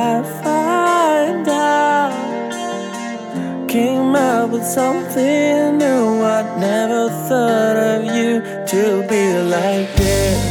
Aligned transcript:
I 0.00 0.22
find 0.44 1.48
out. 1.48 2.12
Came 3.68 4.14
up 4.14 4.50
with 4.50 4.64
something 4.64 5.78
new. 5.78 6.22
I 6.22 6.42
never 6.60 7.08
thought 7.26 7.76
of 7.76 8.04
you 8.04 8.40
to 8.72 8.82
be 9.10 9.24
like 9.56 9.90
this. 9.96 10.46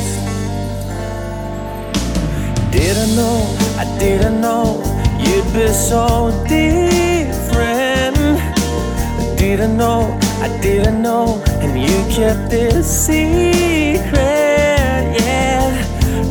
Didn't 2.76 3.16
know, 3.16 3.38
I 3.84 3.86
didn't 3.98 4.42
know 4.42 4.84
you'd 5.18 5.50
be 5.54 5.68
so 5.72 6.30
different. 6.50 8.18
Didn't 9.38 9.78
know, 9.78 10.20
I 10.42 10.50
didn't 10.62 11.02
know, 11.02 11.42
and 11.62 11.72
you 11.80 11.98
kept 12.14 12.50
this 12.50 12.86
secret. 13.06 14.37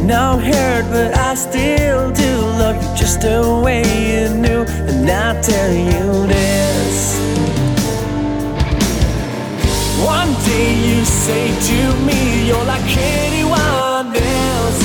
Now 0.07 0.35
I'm 0.35 0.39
hurt, 0.39 0.85
but 0.93 1.19
I 1.19 1.35
still 1.35 2.13
do 2.13 2.31
love 2.63 2.77
you 2.81 2.97
just 2.97 3.23
the 3.23 3.43
way 3.65 3.83
you 3.83 4.29
knew. 4.39 4.63
And 4.87 5.11
I 5.11 5.41
tell 5.43 5.73
you 5.73 6.29
this. 6.29 7.19
One 10.07 10.31
day 10.47 10.71
you 10.89 11.05
say 11.05 11.49
to 11.51 11.81
me, 12.07 12.47
you're 12.47 12.65
like 12.67 12.87
anyone 12.97 14.15
else. 14.15 14.81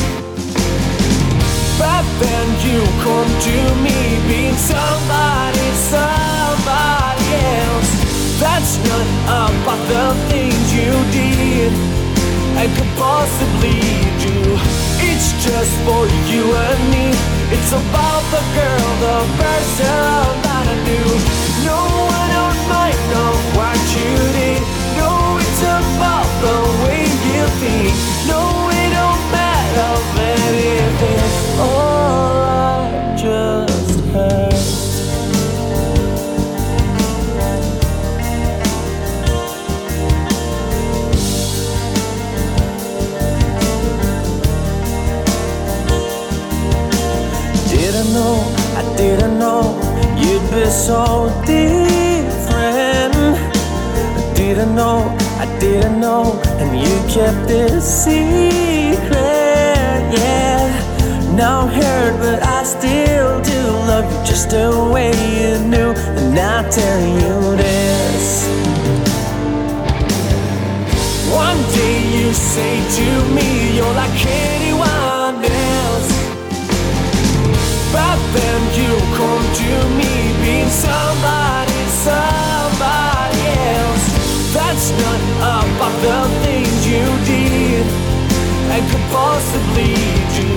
But 1.78 2.04
then 2.18 2.48
you 2.66 2.82
come 3.06 3.32
to 3.48 3.58
me 3.86 3.98
being 4.26 4.58
somebody, 4.58 5.68
somebody 5.94 7.28
else. 7.62 7.92
That's 8.42 8.74
not 8.90 9.06
about 9.54 9.82
the 9.86 10.06
things 10.32 10.74
you 10.74 10.92
did 11.14 11.74
and 12.58 12.68
could 12.76 12.92
possibly 12.98 13.78
do. 14.26 14.91
It's 15.22 15.34
just 15.34 15.78
for 15.86 16.08
you 16.34 16.44
and 16.52 16.82
me. 16.90 17.14
It's 17.54 17.72
about 17.72 18.24
the 18.34 18.42
girl, 18.58 18.90
the 19.06 19.20
person 19.38 20.26
that 20.46 20.66
I 20.66 20.78
knew. 20.82 21.10
No, 21.62 21.78
I 21.78 22.26
don't 22.38 22.62
mind 22.66 23.02
know 23.14 23.34
what 23.54 23.78
you 23.94 24.18
did. 24.34 24.62
No, 24.98 25.38
it's 25.38 25.62
about 25.62 26.26
the 26.42 26.58
way 26.82 27.06
you 27.06 27.46
think. 27.62 27.94
No, 28.26 28.42
it 28.74 28.90
don't 28.98 29.24
matter 29.30 29.94
anything. 30.26 31.22
Oh. 31.62 31.70
All 31.70 31.91
so 50.72 51.28
different. 51.46 53.14
I 54.16 54.34
didn't 54.36 54.74
know, 54.74 55.16
I 55.38 55.46
didn't 55.60 56.00
know, 56.00 56.42
and 56.60 56.80
you 56.80 56.96
kept 57.14 57.52
it 57.52 57.82
secret. 57.82 59.12
Yeah, 60.18 61.36
now 61.36 61.62
I'm 61.62 61.68
hurt, 61.68 62.18
but 62.20 62.42
I 62.44 62.64
still 62.64 63.42
do 63.42 63.62
love 63.90 64.06
you 64.12 64.26
just 64.26 64.50
the 64.50 64.90
way 64.94 65.12
you 65.12 65.60
knew. 65.68 65.92
And 65.92 66.40
I 66.40 66.70
tell 66.70 67.02
you 67.02 67.58
this. 67.58 68.48
One 71.36 71.62
day 71.76 71.98
you 72.18 72.34
say 72.34 72.80
to 72.98 73.08
me, 73.36 73.76
you're 73.76 73.94
like 73.94 74.26
anyone 74.26 74.81
then 78.34 78.62
you 78.80 78.92
come 79.20 79.46
to 79.62 79.72
me 80.00 80.14
being 80.42 80.70
somebody, 80.70 81.82
somebody 82.08 83.42
else. 83.76 84.06
That's 84.54 84.92
not 84.92 85.22
about 85.76 85.96
the 86.02 86.20
things 86.44 86.88
you 86.88 87.06
did 87.26 87.86
and 88.74 88.82
could 88.90 89.08
possibly 89.12 89.96
do. 90.40 90.52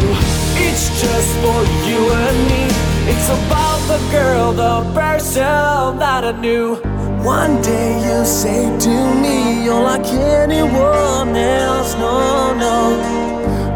It's 0.67 0.87
just 1.01 1.31
for 1.43 1.61
you 1.89 2.01
and 2.25 2.39
me. 2.51 2.65
It's 3.11 3.29
about 3.29 3.81
the 3.91 4.01
girl, 4.11 4.53
the 4.53 4.77
person 4.95 5.99
that 5.99 6.25
I 6.25 6.33
knew. 6.41 6.77
One 7.23 7.61
day 7.63 7.91
you 8.07 8.25
say 8.25 8.63
to 8.87 9.15
me, 9.23 9.65
you're 9.65 9.83
like 9.83 10.07
anyone 10.07 11.35
else. 11.35 11.95
No, 11.95 12.55
no. 12.55 12.79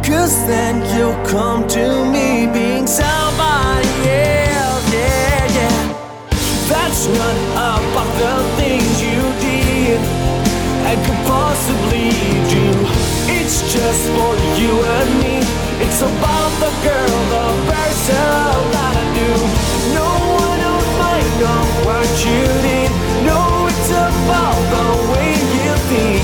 Cause 0.05 0.35
then 0.47 0.77
you 0.97 1.07
come 1.29 1.67
to 1.69 2.05
me 2.13 2.47
being 2.53 2.87
somebody 2.87 3.28
Yeah, 4.05 4.95
yeah. 4.95 5.81
That's 6.69 7.07
not 7.07 7.37
about 7.55 8.11
the 8.19 8.35
things 8.57 9.03
you 9.03 9.23
did 9.41 10.29
could 11.05 11.23
possibly. 11.27 12.11
It's 13.49 13.61
just 13.73 14.03
for 14.15 14.33
you 14.61 14.73
and 14.97 15.11
me. 15.21 15.37
It's 15.85 16.01
about 16.03 16.53
the 16.63 16.73
girl, 16.85 17.17
the 17.35 17.47
person 17.71 18.53
that 18.75 18.95
I 18.97 19.07
knew. 19.15 19.39
No, 19.97 20.09
mind 21.01 21.41
what 21.87 22.11
you 22.25 22.45
did. 22.67 22.91
No, 23.25 23.41
it's 23.71 23.91
about 23.91 24.61
the 24.75 24.87
way 25.13 25.33
you 25.65 25.75
think. 25.89 26.18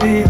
be 0.00 0.29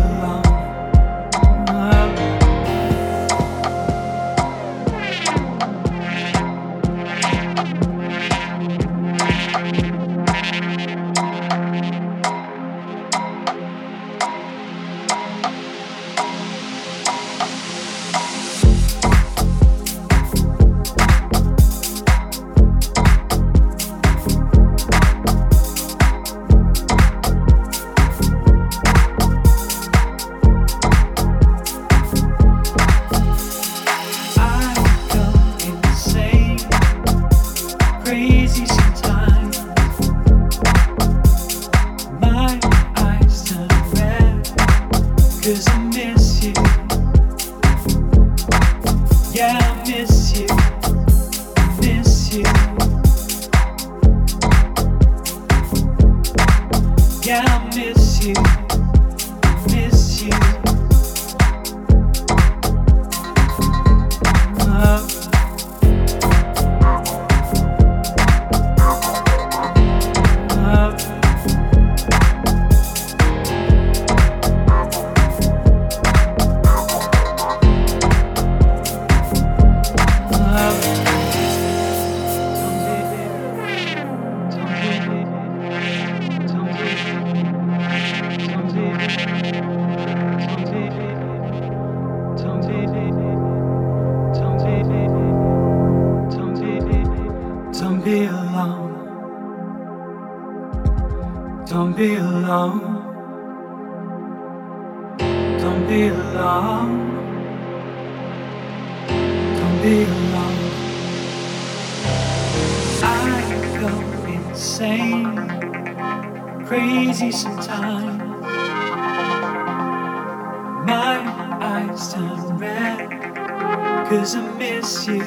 around, 122.62 124.06
cause 124.08 124.34
I 124.36 124.52
miss 124.58 125.06
you. 125.06 125.24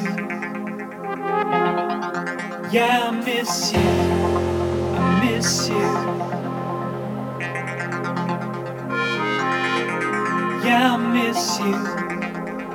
Yeah, 2.71 3.09
I 3.09 3.11
miss 3.11 3.73
you. 3.73 3.79
I 4.95 5.19
miss 5.23 5.69
you. 5.69 5.75
Yeah, 10.65 10.93
I 10.93 10.97
miss 11.13 11.59
you. 11.59 11.75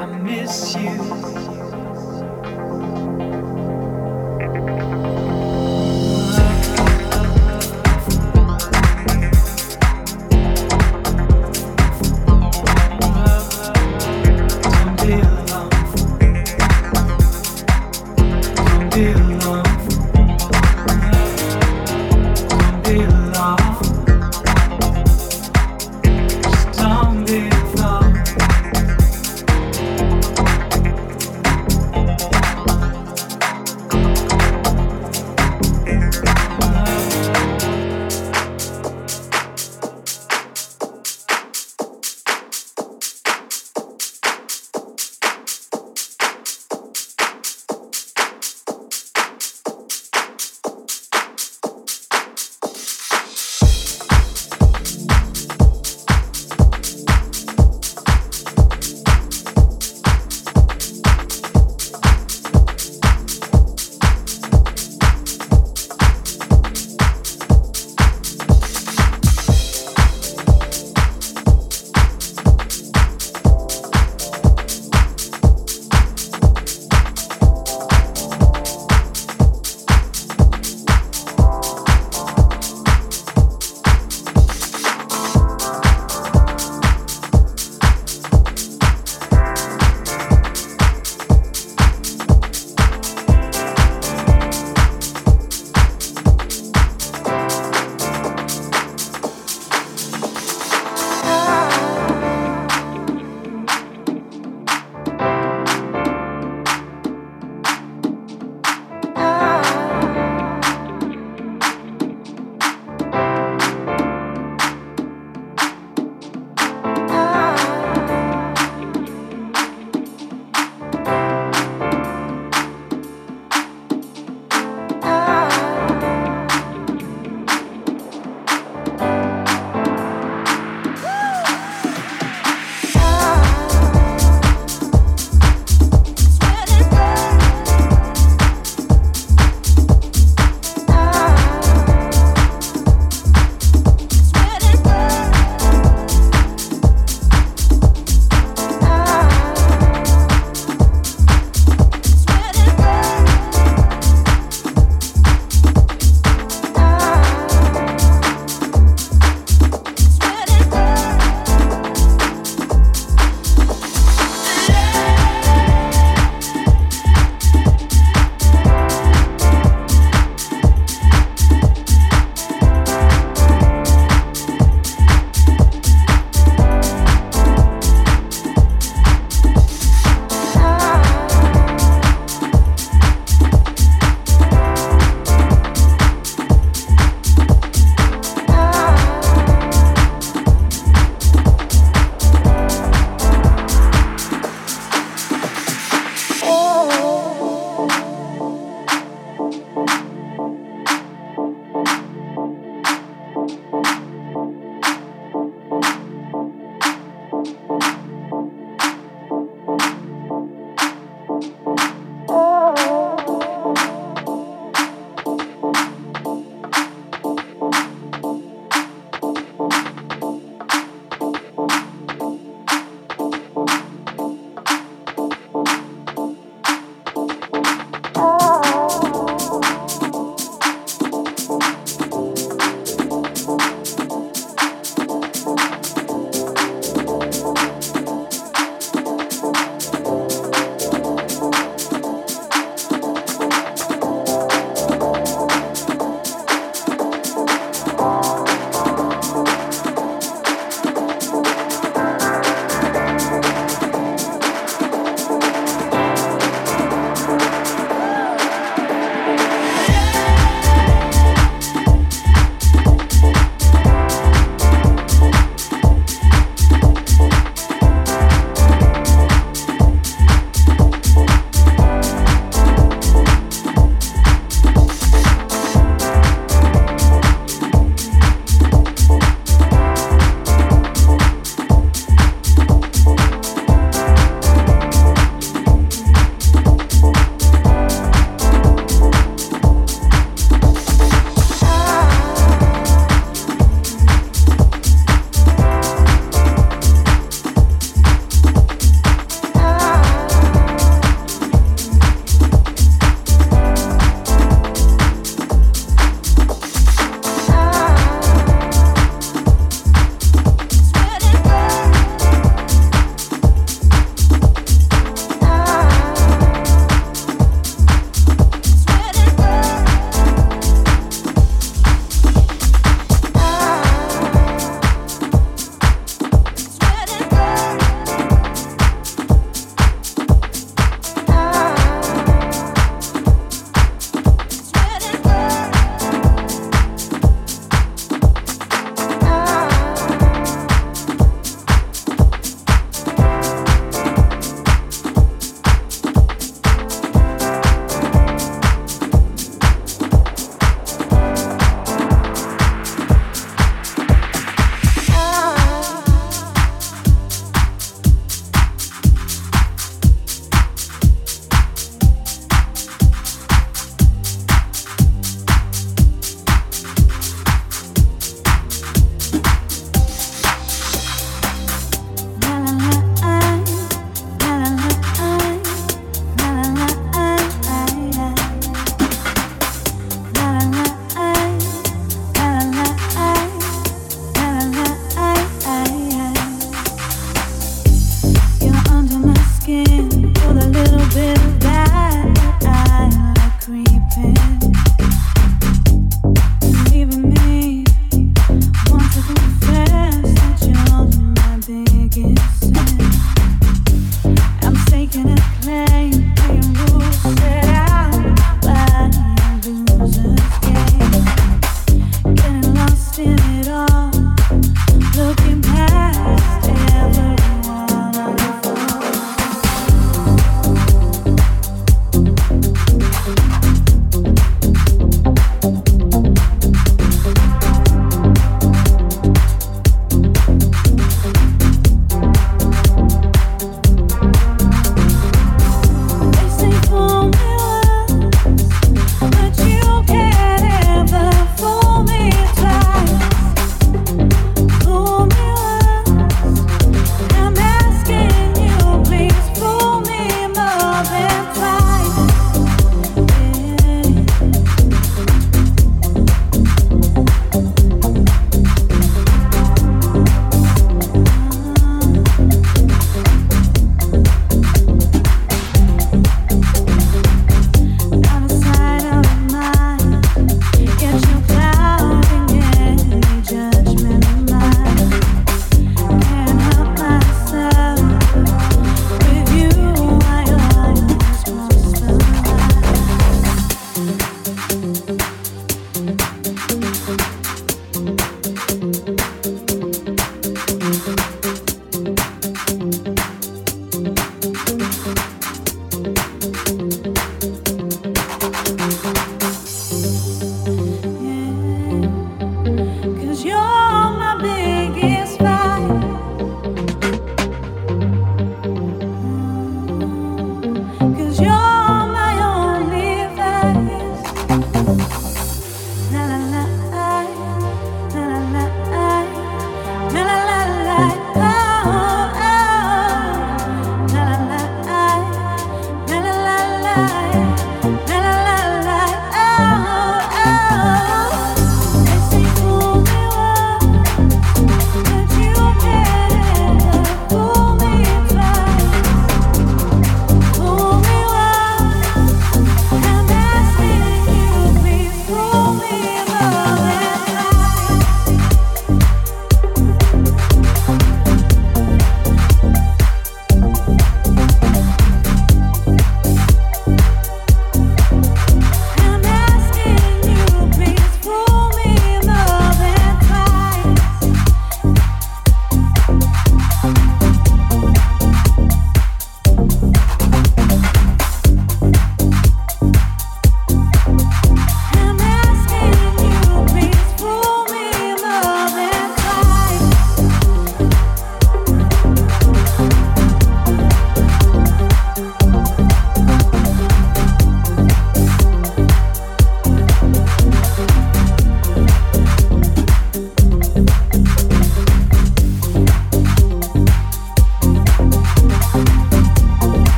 I 0.00 0.06
miss 0.06 0.74
you. 0.76 1.39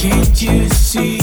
Can't 0.00 0.40
you 0.40 0.66
see? 0.70 1.20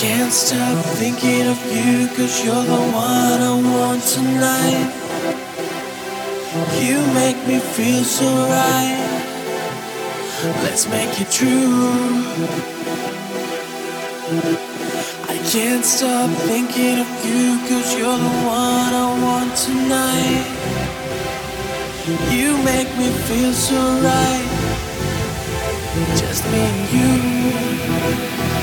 can't 0.00 0.32
stop 0.32 0.84
thinking 0.94 1.48
of 1.48 1.58
you, 1.74 2.06
cause 2.14 2.44
you're 2.44 2.54
the 2.54 2.82
one 2.94 3.40
I 3.42 3.54
want 3.74 4.00
tonight. 4.04 4.94
You 6.78 7.04
make 7.14 7.38
me 7.48 7.58
feel 7.58 8.04
so 8.04 8.28
right. 8.46 8.94
Let's 10.62 10.86
make 10.88 11.20
it 11.20 11.28
true. 11.32 12.22
I 15.26 15.36
can't 15.50 15.84
stop 15.84 16.30
thinking 16.46 17.00
of 17.00 17.10
you, 17.26 17.58
cause 17.66 17.98
you're 17.98 18.18
the 18.26 18.34
one 18.46 18.92
I 18.94 19.08
want 19.24 19.56
tonight. 19.56 20.46
You 22.30 22.56
make 22.62 22.90
me 22.96 23.10
feel 23.26 23.52
so 23.52 23.80
right. 24.06 24.46
Just 26.20 26.44
me 26.52 26.60
and 26.60 26.92
you. 26.94 28.57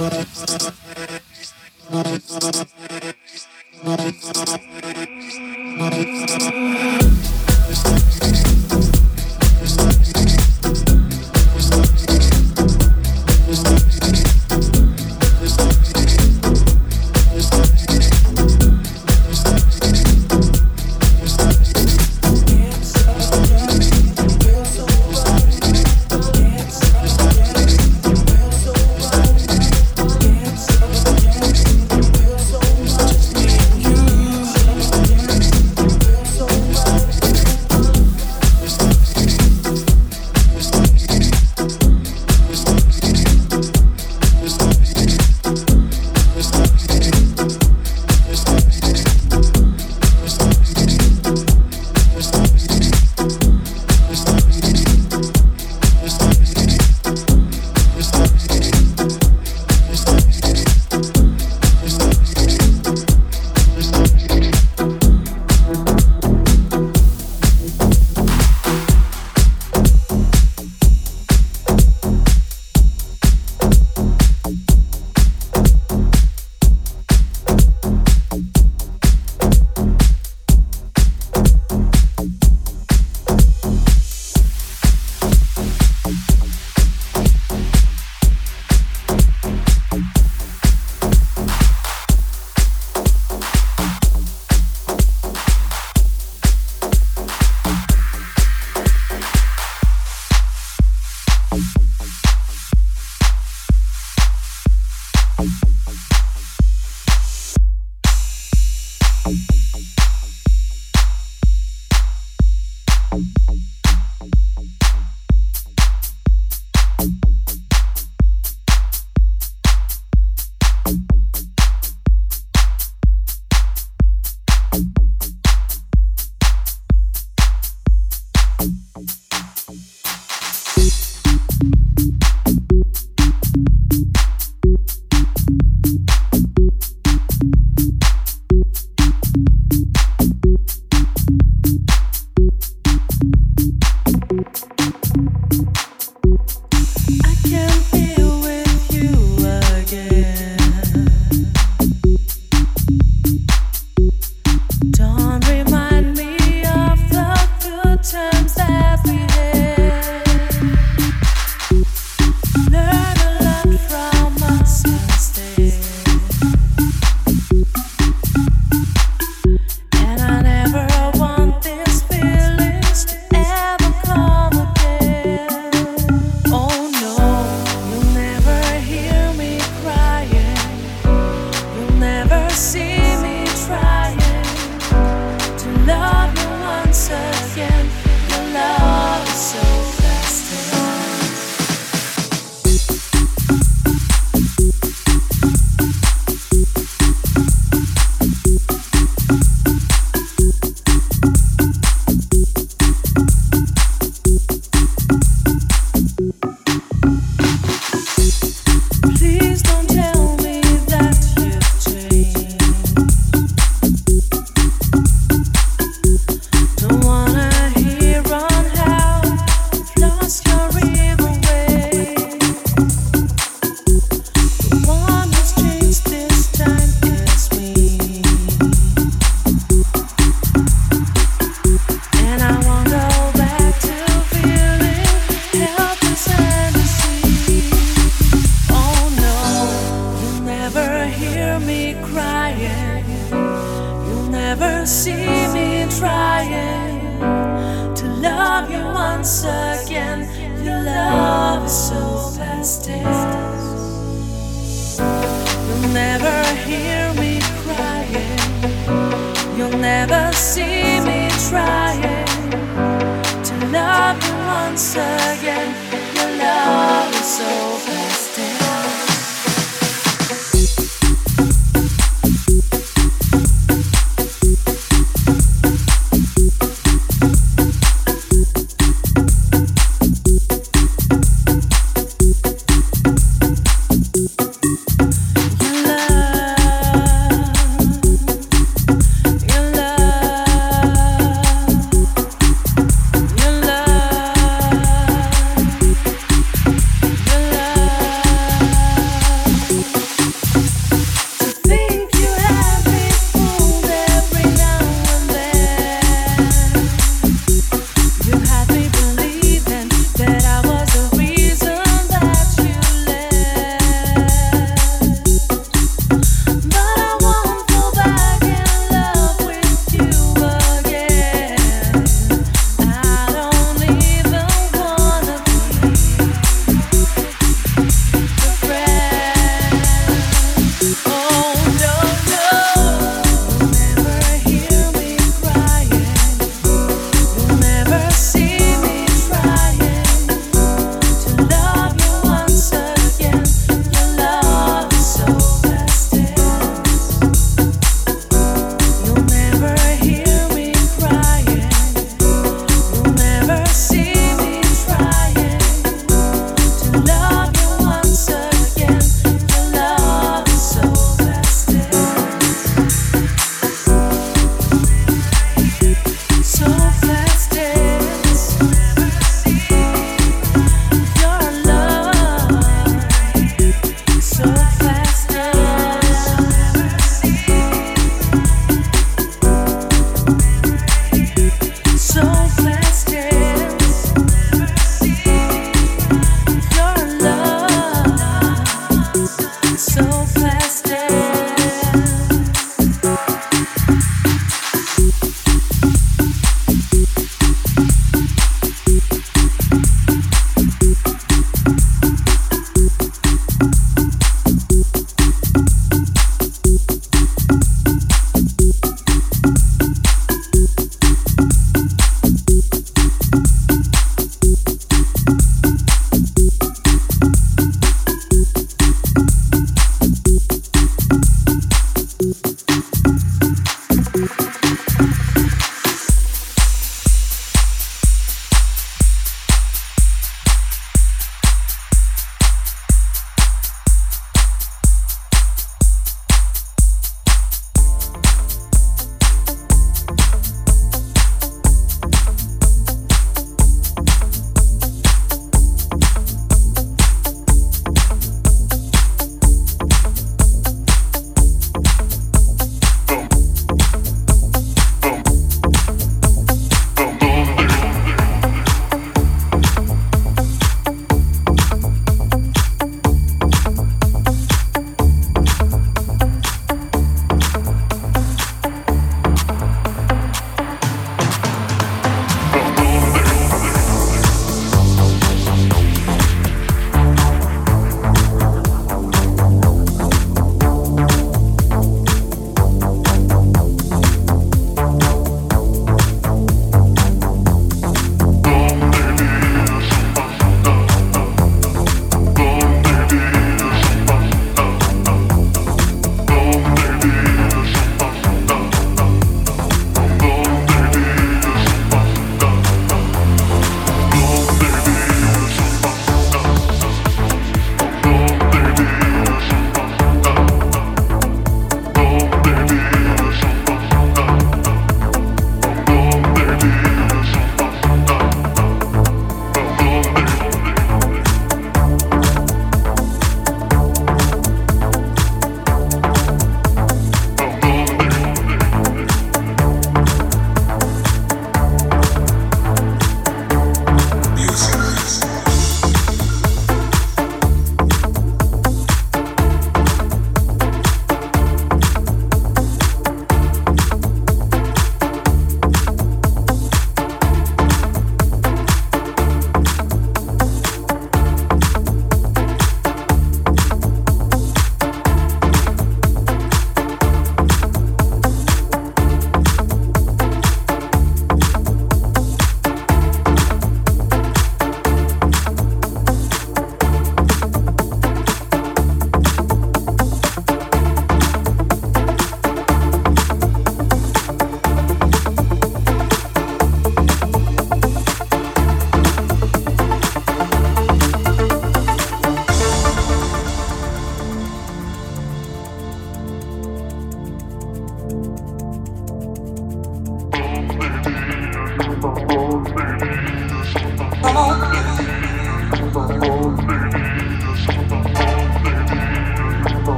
Thank 0.00 0.30
you. 1.90 2.79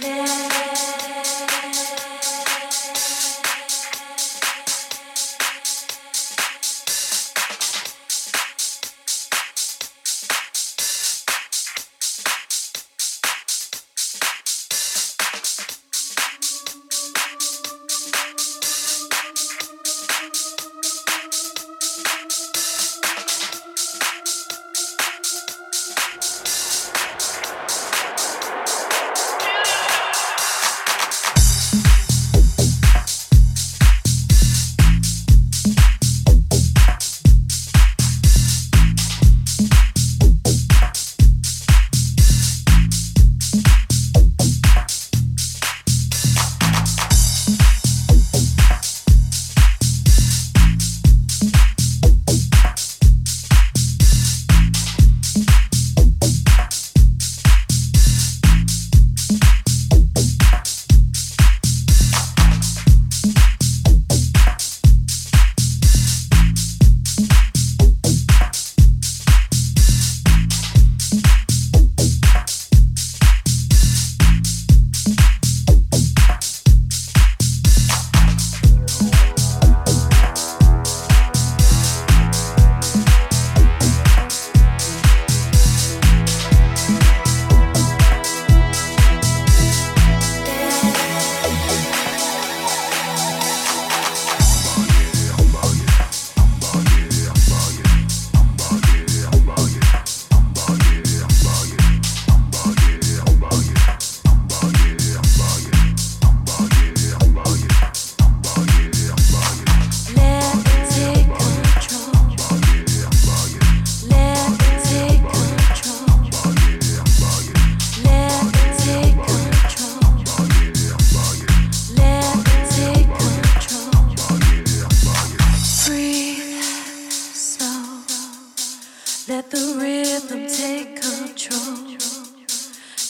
Never 0.00 0.57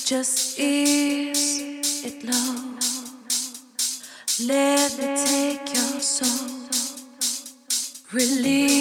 Just 0.08 0.58
ease 0.58 2.02
it 2.02 2.24
low. 2.24 2.78
Let 4.46 4.96
me 4.96 5.08
take 5.22 5.74
your 5.74 6.00
soul. 6.00 6.48
Release. 8.14 8.77